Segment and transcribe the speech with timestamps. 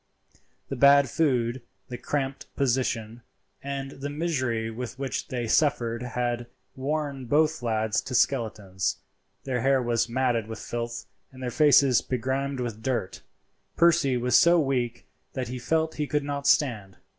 [0.69, 3.21] The bad food, the cramped position,
[3.61, 8.97] and the misery which they suffered had worn both lads to skeletons.
[9.43, 13.21] Their hair was matted with filth; their faces begrimed with dirt.
[13.77, 16.97] Percy was so weak that he felt he could not stand.